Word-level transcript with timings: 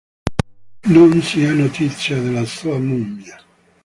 Non 0.95 1.21
si 1.21 1.45
ha 1.45 1.53
notizia 1.53 2.19
della 2.19 2.43
sua 2.43 2.79
mummia. 2.79 3.37